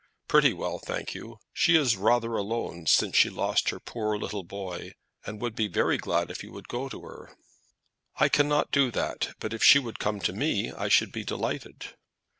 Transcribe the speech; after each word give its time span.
"Pretty 0.27 0.51
well, 0.51 0.79
thank 0.79 1.13
you. 1.13 1.37
She 1.53 1.75
is 1.75 1.95
rather 1.95 2.29
lonely 2.41 2.87
since 2.87 3.15
she 3.15 3.29
lost 3.29 3.69
her 3.69 3.79
poor 3.79 4.17
little 4.17 4.41
boy, 4.41 4.93
and 5.27 5.39
would 5.39 5.55
be 5.55 5.67
very 5.67 5.99
glad 5.99 6.31
if 6.31 6.41
you 6.43 6.51
would 6.53 6.67
go 6.67 6.89
to 6.89 7.01
her." 7.03 7.35
"I 8.15 8.27
cannot 8.27 8.71
do 8.71 8.89
that; 8.89 9.35
but 9.39 9.53
if 9.53 9.63
she 9.63 9.77
would 9.77 9.99
come 9.99 10.19
to 10.21 10.33
me 10.33 10.71
I 10.71 10.87
should 10.89 11.11
be 11.11 11.23
delighted." 11.23 11.89